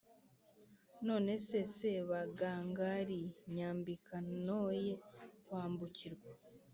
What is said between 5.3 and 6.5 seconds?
kwambukirwa: